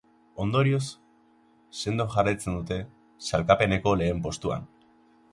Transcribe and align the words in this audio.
Ondorioz, 0.43 0.85
sendo 1.83 2.07
jarraitzen 2.15 2.55
dute 2.59 2.77
sailkapeneko 3.27 3.93
lehen 4.03 4.23
postuan. 4.29 4.65